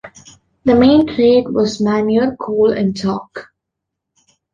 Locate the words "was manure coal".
1.47-2.71